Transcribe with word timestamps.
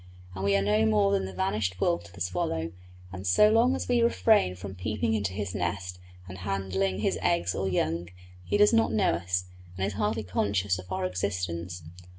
And 0.33 0.43
we 0.43 0.55
are 0.55 0.63
no 0.63 0.83
more 0.87 1.11
than 1.11 1.25
the 1.25 1.31
vanished 1.33 1.79
wolf 1.79 2.05
to 2.05 2.11
the 2.11 2.21
swallow, 2.21 2.71
and 3.13 3.27
so 3.27 3.51
long 3.51 3.75
as 3.75 3.87
we 3.87 4.01
refrain 4.01 4.55
from 4.55 4.73
peeping 4.73 5.13
into 5.13 5.31
his 5.31 5.53
nest 5.53 5.99
and 6.27 6.39
handling 6.39 7.01
his 7.01 7.19
eggs 7.21 7.53
or 7.53 7.69
young, 7.69 8.09
he 8.43 8.57
does 8.57 8.73
not 8.73 8.91
know 8.91 9.11
us, 9.13 9.45
and 9.77 9.85
is 9.85 9.93
hardly 9.93 10.23
conscious 10.23 10.79
of 10.79 10.91
our 10.91 11.05
existence. 11.05 11.83